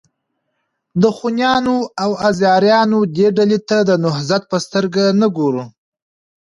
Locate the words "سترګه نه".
4.65-5.27